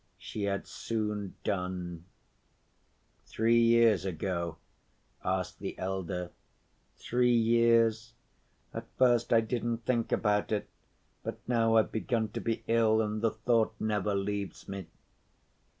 She 0.17 0.45
had 0.45 0.65
soon 0.65 1.35
done. 1.43 2.05
"Three 3.27 3.59
years 3.59 4.03
ago?" 4.03 4.57
asked 5.23 5.59
the 5.59 5.77
elder. 5.77 6.31
"Three 6.97 7.35
years. 7.35 8.15
At 8.73 8.87
first 8.97 9.31
I 9.31 9.41
didn't 9.41 9.85
think 9.85 10.11
about 10.11 10.51
it, 10.51 10.67
but 11.21 11.37
now 11.47 11.75
I've 11.77 11.91
begun 11.91 12.29
to 12.29 12.41
be 12.41 12.63
ill, 12.65 12.99
and 12.99 13.21
the 13.21 13.29
thought 13.29 13.75
never 13.79 14.15
leaves 14.15 14.67
me." 14.67 14.87